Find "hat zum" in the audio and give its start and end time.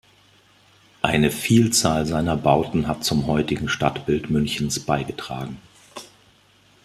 2.87-3.27